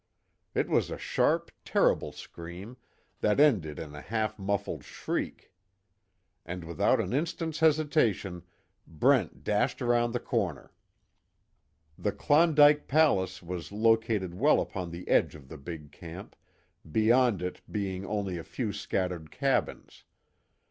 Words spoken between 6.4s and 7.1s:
And without